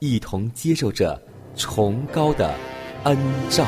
[0.00, 1.20] 一同接受着
[1.54, 2.54] 崇高的
[3.04, 3.18] 恩
[3.50, 3.66] 照。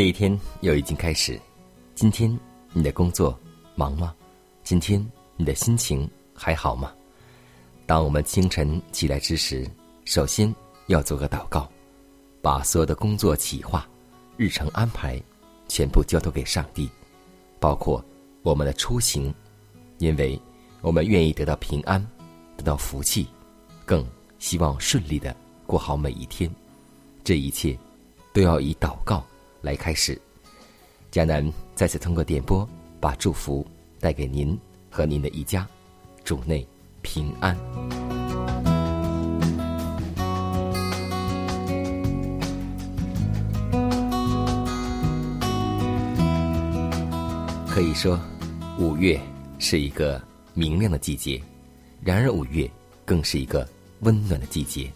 [0.00, 1.38] 的一天又已经开始，
[1.94, 2.34] 今天
[2.72, 3.38] 你的工作
[3.74, 4.14] 忙吗？
[4.64, 4.98] 今天
[5.36, 6.90] 你的心情还好吗？
[7.84, 9.70] 当我们清晨起来之时，
[10.06, 10.54] 首先
[10.86, 11.70] 要做个祷告，
[12.40, 13.86] 把所有的工作企划、
[14.38, 15.22] 日程安排
[15.68, 16.88] 全部交托给上帝，
[17.58, 18.02] 包括
[18.40, 19.34] 我们的出行，
[19.98, 20.40] 因为
[20.80, 22.02] 我们愿意得到平安，
[22.56, 23.28] 得到福气，
[23.84, 24.02] 更
[24.38, 26.50] 希望顺利的过好每一天。
[27.22, 27.78] 这一切
[28.32, 29.22] 都要以祷告。
[29.62, 30.18] 来开始，
[31.12, 32.66] 迦南再次通过点播，
[32.98, 33.66] 把祝福
[33.98, 34.58] 带给您
[34.90, 35.68] 和您的一家，
[36.24, 36.66] 主内
[37.02, 37.54] 平安。
[47.68, 48.18] 可以说，
[48.78, 49.20] 五月
[49.58, 50.20] 是一个
[50.54, 51.40] 明亮的季节，
[52.02, 52.68] 然而五月
[53.04, 53.68] 更是一个
[54.00, 54.90] 温暖的季节，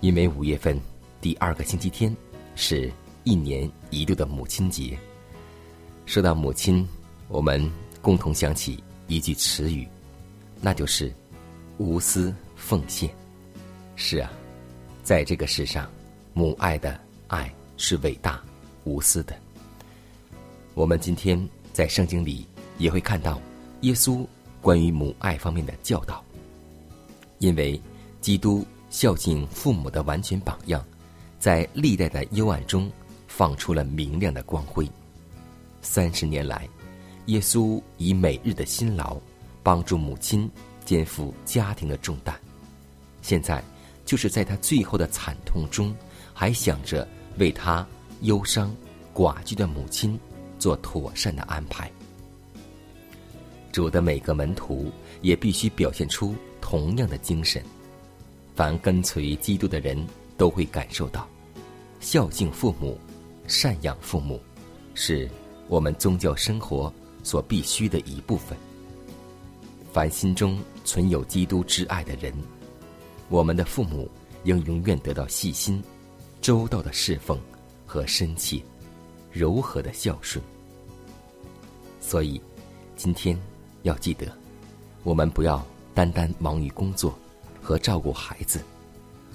[0.00, 0.80] 因为五月份
[1.20, 2.14] 第二个星期天
[2.54, 2.90] 是。
[3.26, 4.96] 一年一度的母亲节。
[6.06, 6.86] 说到母亲，
[7.26, 7.68] 我们
[8.00, 9.86] 共同想起一句词语，
[10.60, 11.12] 那就是
[11.76, 13.10] “无私奉献”。
[13.96, 14.30] 是啊，
[15.02, 15.90] 在这个世上，
[16.34, 18.40] 母爱的爱是伟大、
[18.84, 19.34] 无私的。
[20.74, 21.36] 我们今天
[21.72, 22.46] 在圣经里
[22.78, 23.42] 也会看到
[23.80, 24.24] 耶稣
[24.62, 26.24] 关于母爱方面的教导，
[27.40, 27.80] 因为
[28.20, 30.84] 基督孝敬父母的完全榜样，
[31.40, 32.88] 在历代的幽暗中。
[33.36, 34.90] 放出了明亮的光辉。
[35.82, 36.66] 三十年来，
[37.26, 39.18] 耶稣以每日的辛劳
[39.62, 40.50] 帮助母亲
[40.86, 42.34] 肩负家庭的重担。
[43.20, 43.62] 现在，
[44.06, 45.94] 就是在他最后的惨痛中，
[46.32, 47.86] 还想着为他
[48.22, 48.74] 忧伤
[49.12, 50.18] 寡居的母亲
[50.58, 51.92] 做妥善的安排。
[53.70, 57.62] 主的每个门徒也必须表现出同样的精神。
[58.54, 60.06] 凡跟随基督的人
[60.38, 61.28] 都会感受到，
[62.00, 62.98] 孝敬父母。
[63.46, 64.40] 赡养父母，
[64.94, 65.28] 是
[65.68, 66.92] 我们宗教生活
[67.22, 68.56] 所必须的一部分。
[69.92, 72.32] 凡心中存有基督之爱的人，
[73.28, 74.10] 我们的父母
[74.44, 75.82] 应永远得到细心、
[76.40, 77.38] 周到的侍奉
[77.86, 78.60] 和深切、
[79.30, 80.44] 柔和的孝顺。
[82.00, 82.40] 所以，
[82.96, 83.38] 今天
[83.84, 84.26] 要记得，
[85.02, 85.64] 我们不要
[85.94, 87.16] 单单忙于工作
[87.62, 88.60] 和照顾孩子，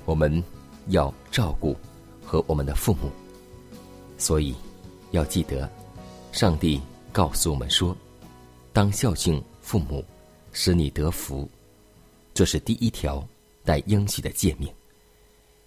[0.06, 0.44] 我们
[0.88, 1.76] 要照顾
[2.24, 3.10] 和我们的父母。
[4.22, 4.54] 所以，
[5.10, 5.68] 要记得，
[6.32, 6.80] 上帝
[7.12, 7.98] 告诉我们说
[8.72, 10.06] ：“当孝敬父母，
[10.54, 11.50] 使你得福。”
[12.32, 13.28] 这是第一条
[13.66, 14.72] 带应许的诫命。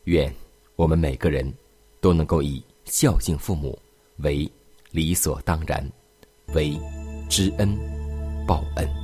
[0.05, 0.33] 愿
[0.77, 1.53] 我们每个人
[2.01, 3.77] 都能够以孝敬父母
[4.19, 4.49] 为
[4.93, 5.85] 理所当然，
[6.55, 6.79] 为
[7.29, 7.77] 知恩
[8.47, 9.04] 报恩。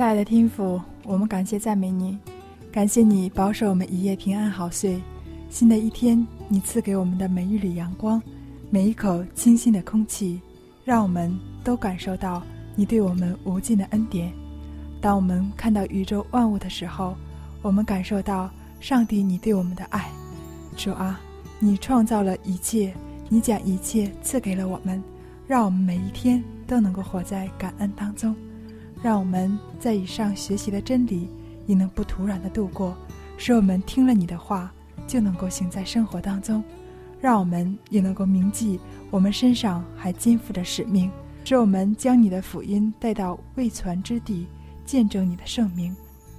[0.00, 2.18] 亲爱的天父，我们感谢赞美你，
[2.72, 4.98] 感谢你保守我们一夜平安好睡。
[5.50, 8.18] 新的一天，你赐给我们的每一缕阳光，
[8.70, 10.40] 每一口清新的空气，
[10.86, 12.42] 让我们都感受到
[12.74, 14.32] 你对我们无尽的恩典。
[15.02, 17.14] 当我们看到宇宙万物的时候，
[17.60, 18.50] 我们感受到
[18.80, 20.08] 上帝，你对我们的爱。
[20.78, 21.20] 主啊，
[21.58, 22.94] 你创造了一切，
[23.28, 25.02] 你将一切赐给了我们，
[25.46, 28.34] 让我们每一天都能够活在感恩当中，
[29.02, 31.28] 让我们在以上学习的真理
[31.66, 32.96] 也能不突然的度过，
[33.36, 34.72] 使我们听了你的话
[35.06, 36.62] 就能够行在生活当中，
[37.20, 38.78] 让我们也能够铭记
[39.10, 41.10] 我们身上还肩负着使命，
[41.44, 44.46] 使我们将你的福音带到未传之地，
[44.84, 45.94] 见证你的圣名，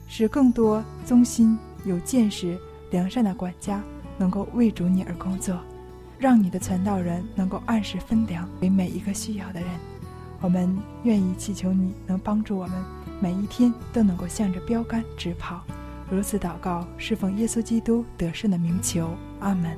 [0.08, 2.58] 使更多忠心有见识、
[2.92, 3.84] 良善的管家。
[4.18, 5.58] 能够为主你而工作，
[6.20, 9.70] 让你的传道人能够按时分粮给每一个需要的人。
[10.42, 12.84] 我们愿意祈求你能帮助我们，
[13.20, 15.62] 每一天都能够向着标杆直跑。
[16.10, 19.78] 如此祷告，侍奉耶稣基督得胜的名求，阿门。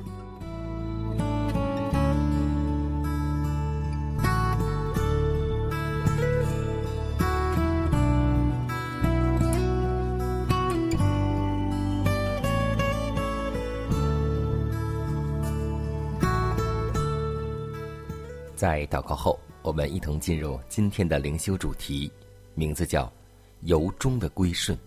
[18.56, 22.12] 在祷告后，我们一同进入今天的灵修主题，
[22.54, 23.10] 名字叫
[23.64, 24.78] “由衷的归顺”。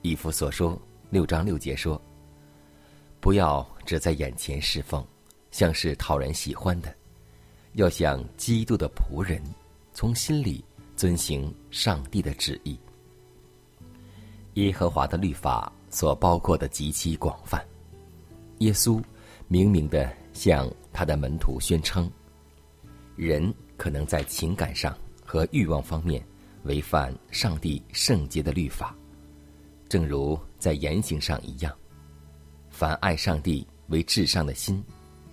[0.00, 0.80] 以弗所说
[1.10, 2.00] 六章六节说
[3.20, 5.06] ：“不要只在眼前侍奉，
[5.50, 6.96] 像是讨人喜欢的，
[7.74, 9.42] 要像基督的仆人，
[9.92, 10.64] 从心里
[10.96, 12.80] 遵行上帝的旨意。”
[14.54, 17.62] 耶和华的律法所包括的极其广泛，
[18.60, 19.02] 耶稣
[19.48, 22.10] 明明的向他的门徒宣称。
[23.14, 23.52] 人
[23.82, 26.24] 可能在情感上和欲望方面
[26.62, 28.96] 违反上帝圣洁的律法，
[29.88, 31.76] 正如在言行上一样。
[32.70, 34.80] 凡爱上帝为至上的心，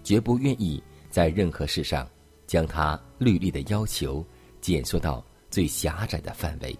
[0.03, 0.81] 绝不愿意
[1.11, 2.09] 在任何事上
[2.47, 4.25] 将他律例的要求
[4.61, 6.75] 减缩到最狭窄的范围。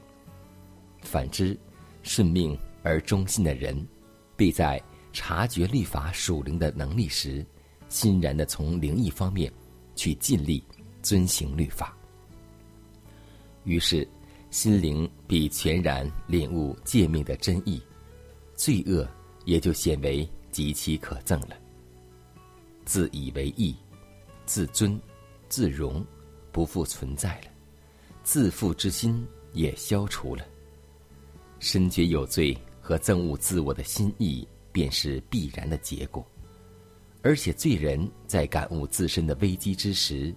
[1.04, 1.56] 反之，
[2.02, 3.88] 顺命而忠心的人，
[4.36, 4.82] 必在
[5.14, 7.46] 察觉律法属灵的能力时，
[7.90, 9.54] 欣然的从灵异方面
[9.96, 10.64] 去尽力。
[11.10, 11.98] 遵行律法，
[13.64, 14.08] 于是
[14.52, 17.82] 心灵必全然领悟诫命的真意，
[18.54, 19.10] 罪恶
[19.44, 21.58] 也就显为极其可憎了。
[22.86, 23.76] 自以为意、
[24.46, 25.02] 自尊、
[25.48, 26.06] 自荣，
[26.52, 27.48] 不复存在了；
[28.22, 30.46] 自负之心也消除了。
[31.58, 36.24] 深觉有罪和憎恶自我的心意，便是必然的结果。
[37.24, 40.32] 而且罪人在感悟自身的危机之时，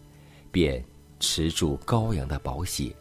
[0.53, 0.85] 便
[1.19, 2.95] 持住羔羊的宝血，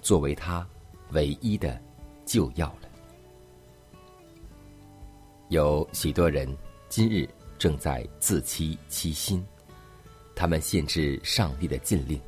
[0.00, 0.66] 作为他
[1.10, 1.78] 唯一的
[2.24, 2.88] 救药了。
[5.48, 6.48] 有许多人
[6.88, 9.44] 今日正在自欺欺心，
[10.36, 12.20] 他们限制上帝的禁令，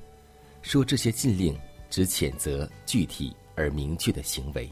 [0.63, 1.57] 说这些禁令
[1.89, 4.69] 只谴责具体而明确的行为，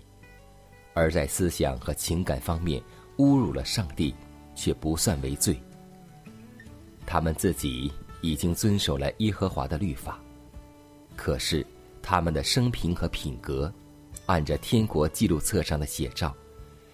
[0.92, 2.82] 而在思想和情感方面
[3.18, 4.12] 侮辱了上帝，
[4.56, 5.56] 却不算为罪。
[7.06, 7.92] 他们自己。
[8.24, 10.18] 已经遵守了耶和华的律法，
[11.14, 11.64] 可是
[12.00, 13.70] 他们的生平和品格，
[14.24, 16.34] 按着天国记录册上的写照，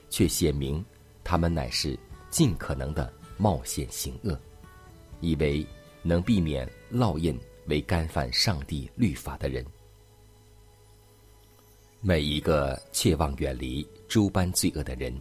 [0.08, 0.84] 却显明
[1.22, 1.96] 他们乃是
[2.30, 4.36] 尽可能的冒险行恶，
[5.20, 5.64] 以为
[6.02, 7.38] 能避免烙印
[7.68, 9.64] 为干犯上帝律法的人。
[12.00, 15.16] 每一个切望远离诸般罪恶的人，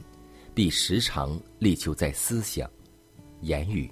[0.55, 2.67] 必时常力求在思想、
[3.41, 3.91] 言语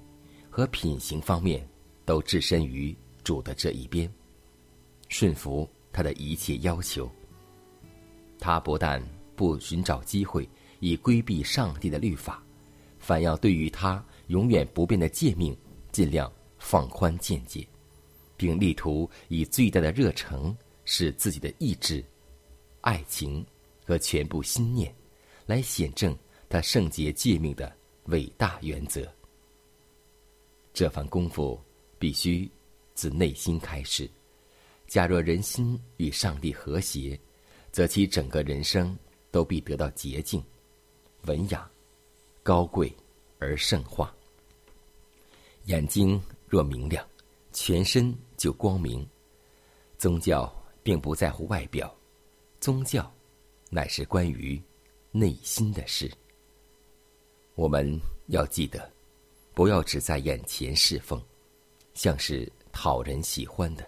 [0.50, 1.64] 和品行方面。
[2.08, 4.10] 都置身于主的这一边，
[5.10, 7.06] 顺服他的一切要求。
[8.38, 8.98] 他不但
[9.36, 10.48] 不寻找机会
[10.80, 12.42] 以规避上帝的律法，
[12.98, 15.54] 反要对于他永远不变的诫命
[15.92, 17.68] 尽量放宽见解，
[18.38, 22.02] 并力图以最大的热诚，使自己的意志、
[22.80, 23.44] 爱情
[23.84, 24.90] 和全部心念，
[25.44, 26.16] 来显证
[26.48, 27.70] 他圣洁诫命的
[28.04, 29.06] 伟大原则。
[30.72, 31.60] 这番功夫。
[31.98, 32.50] 必须
[32.94, 34.08] 自内心开始。
[34.86, 37.18] 假若人心与上帝和谐，
[37.70, 38.96] 则其整个人生
[39.30, 40.42] 都必得到洁净、
[41.22, 41.70] 文雅、
[42.42, 42.94] 高贵
[43.38, 44.14] 而圣化。
[45.64, 47.06] 眼睛若明亮，
[47.52, 49.06] 全身就光明。
[49.98, 50.50] 宗教
[50.82, 51.94] 并不在乎外表，
[52.60, 53.12] 宗教
[53.68, 54.60] 乃是关于
[55.10, 56.10] 内心的事。
[57.54, 58.90] 我们要记得，
[59.52, 61.22] 不要只在眼前侍奉。
[61.98, 63.84] 像是讨人喜欢的，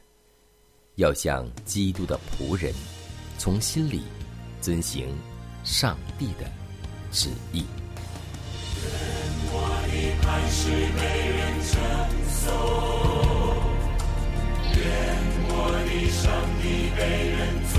[0.96, 2.74] 要像基督的仆人，
[3.38, 4.02] 从心里
[4.60, 5.16] 遵行
[5.62, 6.44] 上帝的
[7.12, 7.64] 旨意。
[8.82, 8.90] 愿
[9.52, 9.54] 我
[9.86, 10.58] 的磐石
[10.98, 11.00] 被
[11.38, 11.40] 人
[11.70, 11.78] 称
[12.26, 12.50] 颂，
[14.74, 14.82] 愿
[15.46, 15.54] 我
[15.86, 16.26] 的上
[16.60, 17.00] 帝被
[17.30, 17.38] 人
[17.70, 17.78] 尊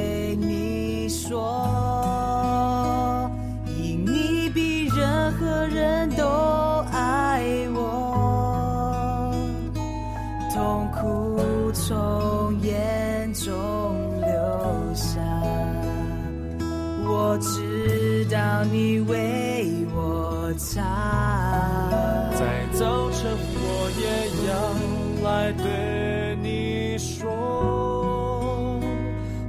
[25.41, 28.79] 来对你说，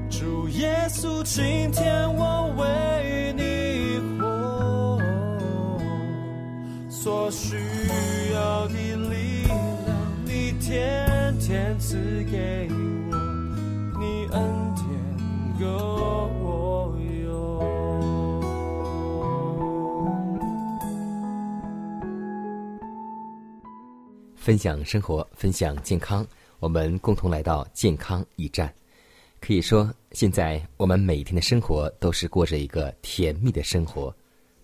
[0.09, 4.99] 主耶稣，今天我为你活，
[6.89, 7.57] 所需
[8.33, 8.75] 要的
[9.11, 9.55] 力量，
[10.25, 12.71] 你天天赐给
[13.11, 13.17] 我，
[14.01, 14.41] 你恩
[14.77, 14.87] 典
[15.61, 16.01] 够。
[24.35, 26.25] 分享生活，分享健康，
[26.61, 28.73] 我们共同来到健康驿站。
[29.41, 34.15] 可以说，现在我们每天的生活都是过着一个甜蜜的生活，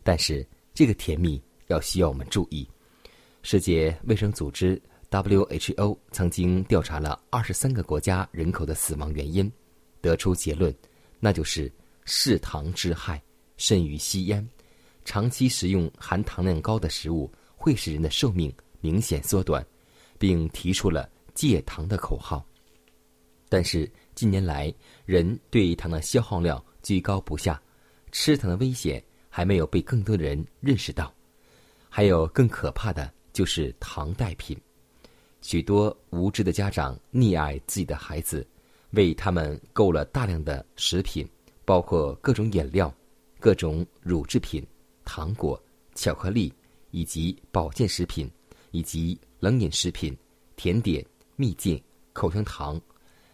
[0.04, 2.64] 但是这个甜蜜要需要我们注意。
[3.42, 4.80] 世界卫生组织
[5.10, 9.50] （WHO） 曾经调查了二十三个国家人口的死亡原因，
[10.00, 10.72] 得出结论，
[11.18, 11.68] 那就是
[12.04, 13.20] 嗜糖之害
[13.56, 14.48] 甚于吸烟。
[15.04, 18.54] 长期食用含糖量高的食物会使人的寿命。
[18.80, 19.66] 明显缩短，
[20.18, 22.44] 并提出了戒糖的口号。
[23.48, 24.72] 但是近年来，
[25.06, 27.60] 人对糖的消耗量居高不下，
[28.12, 31.12] 吃糖的危险还没有被更多的人认识到。
[31.88, 34.54] 还有更可怕的就是糖代品。
[35.40, 38.46] 许多无知的家长溺爱自己的孩子，
[38.90, 41.26] 为他们购了大量的食品，
[41.64, 42.92] 包括各种饮料、
[43.40, 44.66] 各种乳制品、
[45.04, 45.58] 糖果、
[45.94, 46.52] 巧克力，
[46.90, 48.30] 以及保健食品，
[48.72, 50.16] 以及冷饮食品、
[50.56, 51.04] 甜点、
[51.36, 51.80] 蜜饯、
[52.12, 52.80] 口香糖、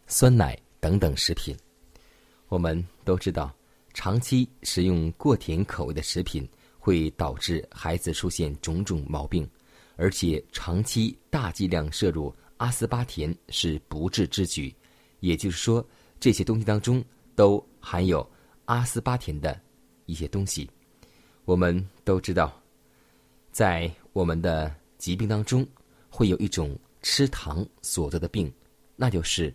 [0.06, 1.56] 酸奶等等食品。
[2.48, 3.54] 我们都知道，
[3.92, 9.48] 长期食用过甜口味的食品会导致孩子出现种种毛病。
[9.96, 14.74] 而且长期大剂量摄入阿斯巴甜是不智之举，
[15.20, 15.86] 也就是说，
[16.18, 17.02] 这些东西当中
[17.36, 18.28] 都含有
[18.64, 19.58] 阿斯巴甜的
[20.06, 20.68] 一些东西。
[21.44, 22.60] 我们都知道，
[23.52, 25.64] 在我们的疾病当中，
[26.14, 28.52] 会有一种吃糖所得的病，
[28.94, 29.52] 那就是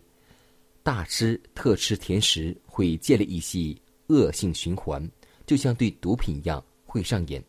[0.82, 3.74] 大吃特吃甜食，会建立一些
[4.08, 5.10] 恶性循环，
[5.46, 7.42] 就像对毒品一样会上瘾，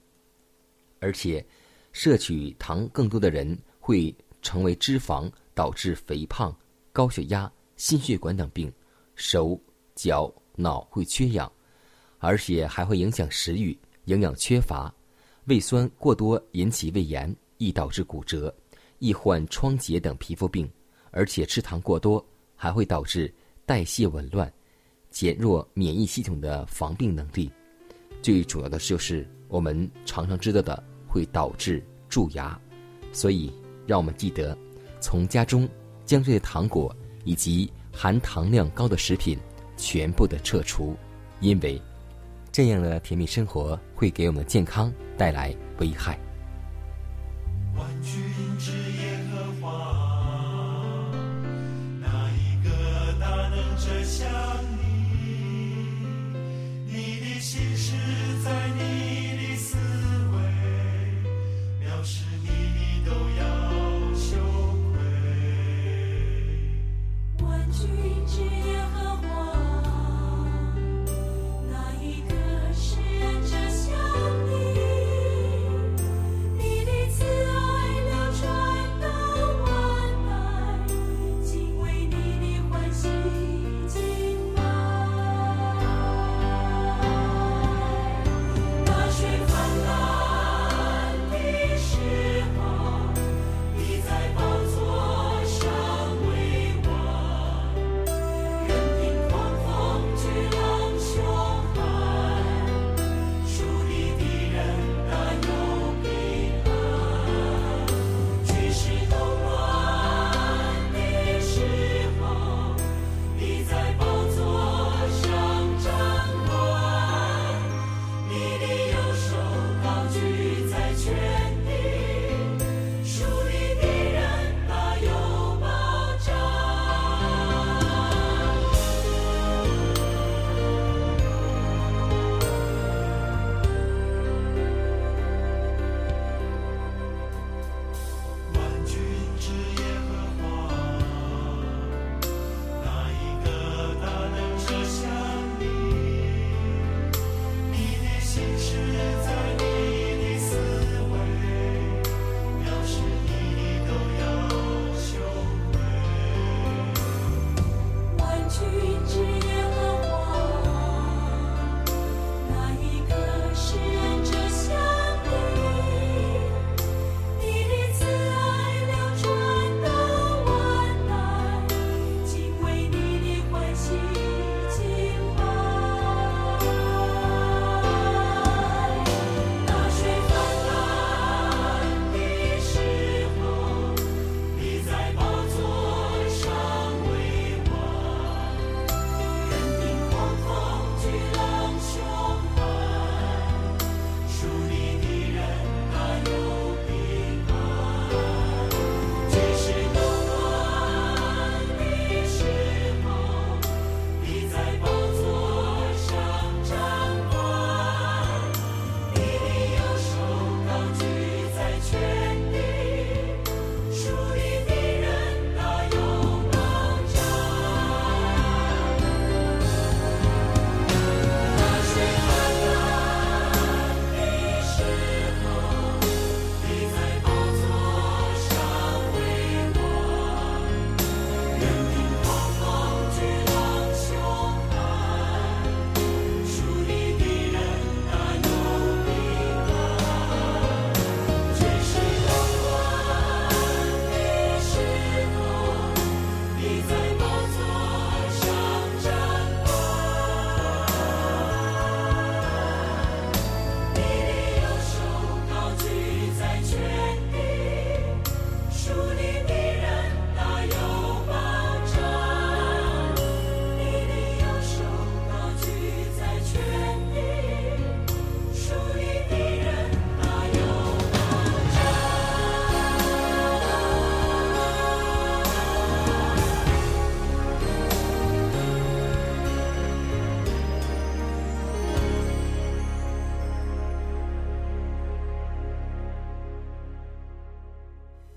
[1.00, 1.46] 而且。
[1.94, 3.46] 摄取糖更多的人
[3.78, 6.58] 会成为脂肪，导致肥胖、
[6.94, 8.72] 高血压、心血管等病，
[9.16, 9.60] 手
[9.94, 11.52] 脚脑会缺氧，
[12.20, 14.90] 而且还会影响食欲，营养缺乏，
[15.48, 18.56] 胃酸过多引起胃炎，易导致骨折，
[19.02, 20.72] 易患疮结等皮肤病，
[21.12, 23.30] 而且吃糖过多还会导致
[23.66, 24.50] 代谢紊乱，
[25.10, 27.52] 减弱免疫系统的防病能力。
[28.22, 30.82] 最主要的就是我们常常知道的。
[31.14, 32.58] 会导致蛀牙，
[33.12, 33.52] 所以
[33.86, 34.58] 让我们记得，
[35.02, 35.68] 从家中
[36.06, 39.38] 将这些糖果以及含糖量高的食品
[39.76, 40.96] 全部的撤除，
[41.42, 41.78] 因为
[42.50, 46.18] 这样的甜蜜生活会给我们的健康带来危害。
[47.76, 48.24] 万军
[53.84, 54.41] 这下。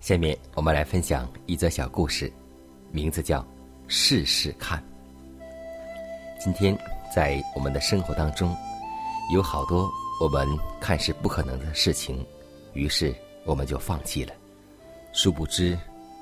[0.05, 2.31] 下面我们来分享一则小故事，
[2.93, 3.41] 名字叫
[3.89, 4.79] 《试试看》。
[6.39, 6.79] 今天
[7.17, 8.55] 在我们的生活当中，
[9.33, 9.91] 有好多
[10.21, 10.47] 我们
[10.79, 12.23] 看似不可能的事情，
[12.75, 13.15] 于是
[13.47, 14.35] 我们就放弃了。
[15.15, 15.75] 殊不知，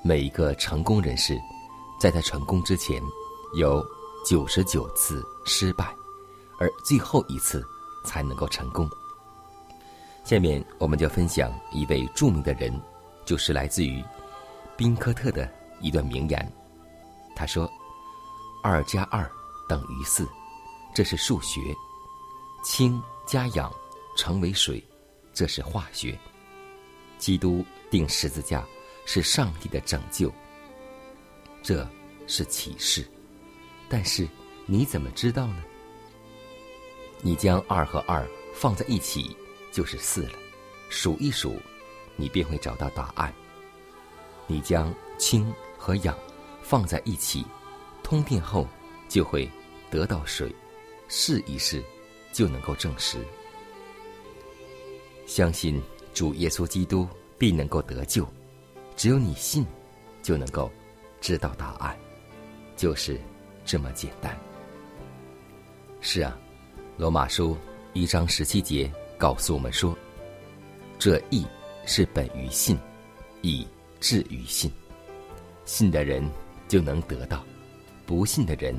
[0.05, 1.37] 每一个成功人士，
[2.01, 3.03] 在他成功之前，
[3.57, 3.85] 有
[4.25, 5.93] 九十九次失败，
[6.61, 7.67] 而最后一次
[8.05, 8.89] 才能够成功。
[10.23, 12.73] 下面我们就分享一位著名的人，
[13.33, 14.05] 就是来自于
[14.77, 16.53] 宾科特的一段名言。
[17.35, 17.67] 他说
[18.63, 19.27] ：“二加二
[19.67, 20.29] 等于四，
[20.95, 21.59] 这是数学；
[22.63, 23.73] 氢加氧
[24.19, 24.85] 成为水，
[25.33, 26.15] 这是化学。
[27.17, 28.67] 基督钉十字架
[29.07, 30.31] 是上帝的拯救，
[31.63, 31.89] 这
[32.27, 33.11] 是启示。
[33.89, 34.29] 但是
[34.67, 35.65] 你怎么知道呢？
[37.23, 39.35] 你将二和二放在一起。”
[39.73, 40.39] 就是四了，
[40.91, 41.59] 数一数，
[42.17, 43.33] 你便会找到答案。
[44.47, 46.17] 你将氢和氧
[46.63, 47.45] 放在一起，
[48.03, 48.67] 通电后
[49.09, 49.51] 就会
[49.91, 50.55] 得到水，
[51.09, 51.83] 试一试
[52.33, 53.19] 就能够证实。
[55.27, 55.81] 相信
[56.13, 58.27] 主耶稣基督必能够得救，
[58.97, 59.65] 只有你信，
[60.23, 60.71] 就能够
[61.21, 61.99] 知道答案，
[62.77, 63.21] 就是
[63.65, 64.39] 这么简单。
[66.01, 66.37] 是啊，
[66.97, 67.57] 罗马书
[67.93, 68.93] 一章十七节。
[69.19, 69.97] 告诉我们说，
[70.99, 71.47] 这义
[71.85, 72.79] 是本于信，
[73.41, 73.67] 以
[74.01, 74.71] 至于信。
[75.65, 76.29] 信的人
[76.69, 77.45] 就能得到，
[78.07, 78.75] 不信的人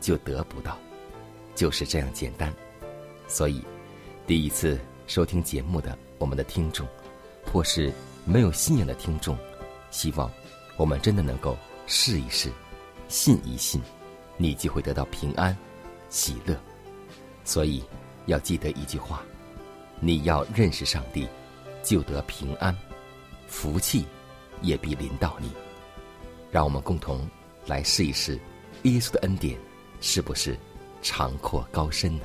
[0.00, 0.78] 就得不到，
[1.54, 2.52] 就是这样简单。
[3.28, 3.62] 所以，
[4.26, 6.86] 第一次收听节目的我们的听众，
[7.44, 7.92] 或是
[8.24, 9.36] 没有信仰的听众，
[9.90, 10.30] 希望
[10.76, 12.50] 我们真的能够试一试，
[13.08, 13.80] 信一信，
[14.36, 15.56] 你就会得到平安、
[16.08, 16.56] 喜乐。
[17.44, 17.82] 所以，
[18.26, 19.22] 要记得一句话。
[20.02, 21.28] 你要认识上帝，
[21.82, 22.76] 就得平安，
[23.46, 24.04] 福气
[24.62, 25.50] 也必临到你。
[26.50, 27.28] 让我们共同
[27.66, 28.38] 来试一试，
[28.82, 29.58] 耶稣的恩典
[30.00, 30.58] 是不是
[31.02, 32.24] 长阔高深呢？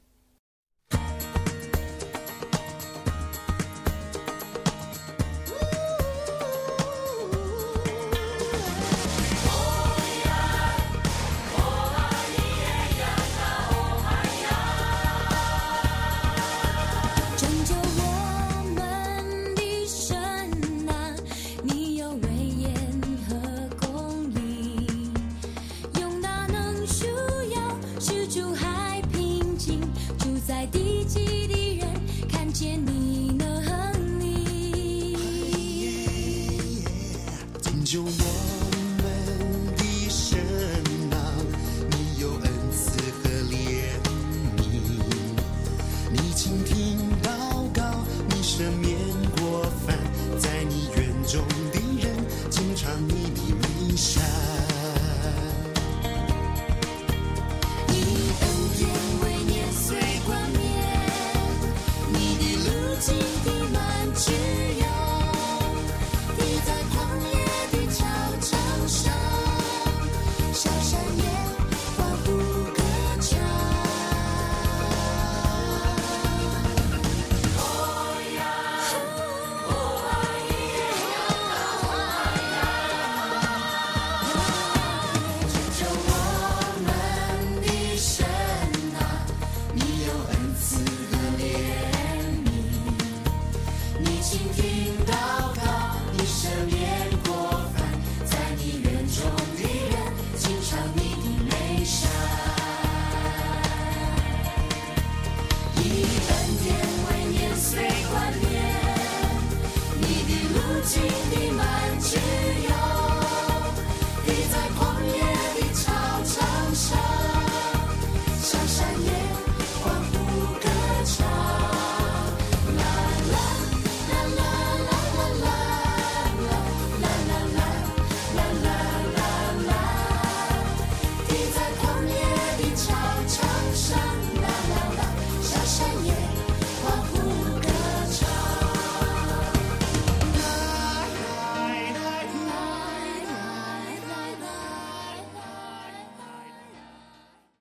[94.21, 95.00] 倾听。